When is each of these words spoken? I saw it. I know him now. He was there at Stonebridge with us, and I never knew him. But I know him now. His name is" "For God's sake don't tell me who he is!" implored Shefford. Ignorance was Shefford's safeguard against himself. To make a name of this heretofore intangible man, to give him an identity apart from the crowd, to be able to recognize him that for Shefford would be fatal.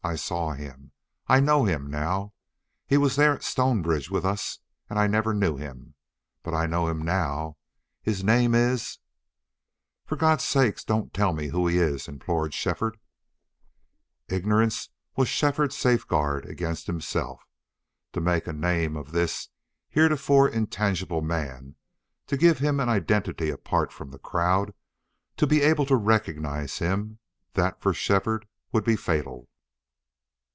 I 0.03 0.15
saw 0.15 0.53
it. 0.53 0.73
I 1.27 1.39
know 1.39 1.63
him 1.65 1.87
now. 1.89 2.33
He 2.87 2.97
was 2.97 3.15
there 3.15 3.35
at 3.35 3.43
Stonebridge 3.43 4.09
with 4.09 4.25
us, 4.25 4.57
and 4.89 4.97
I 4.97 5.05
never 5.05 5.31
knew 5.31 5.57
him. 5.57 5.93
But 6.41 6.55
I 6.55 6.65
know 6.65 6.87
him 6.87 7.03
now. 7.03 7.57
His 8.01 8.23
name 8.23 8.55
is" 8.55 8.97
"For 10.07 10.15
God's 10.15 10.43
sake 10.43 10.83
don't 10.87 11.13
tell 11.13 11.33
me 11.33 11.49
who 11.49 11.67
he 11.67 11.77
is!" 11.77 12.07
implored 12.07 12.51
Shefford. 12.53 12.97
Ignorance 14.27 14.89
was 15.15 15.29
Shefford's 15.29 15.77
safeguard 15.77 16.45
against 16.47 16.87
himself. 16.87 17.43
To 18.13 18.19
make 18.19 18.47
a 18.47 18.53
name 18.53 18.97
of 18.97 19.11
this 19.11 19.49
heretofore 19.89 20.49
intangible 20.49 21.21
man, 21.21 21.75
to 22.25 22.37
give 22.37 22.57
him 22.57 22.79
an 22.79 22.89
identity 22.89 23.51
apart 23.51 23.93
from 23.93 24.09
the 24.09 24.19
crowd, 24.19 24.73
to 25.37 25.45
be 25.45 25.61
able 25.61 25.85
to 25.85 25.95
recognize 25.95 26.79
him 26.79 27.19
that 27.53 27.79
for 27.79 27.93
Shefford 27.93 28.47
would 28.71 28.83
be 28.83 28.95
fatal. 28.95 29.47